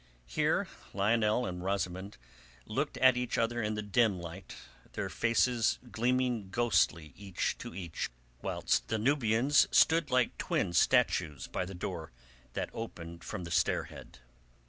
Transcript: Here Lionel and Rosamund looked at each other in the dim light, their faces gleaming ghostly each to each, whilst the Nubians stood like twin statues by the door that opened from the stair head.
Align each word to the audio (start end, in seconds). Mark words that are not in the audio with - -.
Here 0.25 0.67
Lionel 0.95 1.45
and 1.45 1.63
Rosamund 1.63 2.17
looked 2.65 2.97
at 2.97 3.17
each 3.17 3.37
other 3.37 3.61
in 3.61 3.75
the 3.75 3.83
dim 3.83 4.19
light, 4.19 4.55
their 4.93 5.09
faces 5.09 5.77
gleaming 5.91 6.49
ghostly 6.49 7.13
each 7.15 7.55
to 7.59 7.75
each, 7.75 8.09
whilst 8.41 8.87
the 8.87 8.97
Nubians 8.97 9.67
stood 9.69 10.09
like 10.09 10.35
twin 10.39 10.73
statues 10.73 11.45
by 11.45 11.65
the 11.65 11.75
door 11.75 12.11
that 12.53 12.71
opened 12.73 13.23
from 13.23 13.43
the 13.43 13.51
stair 13.51 13.83
head. 13.83 14.17